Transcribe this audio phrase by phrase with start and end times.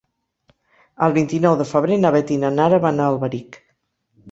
[1.07, 3.63] El vint-i-nou de febrer na Beth i na Nara van a Alberic.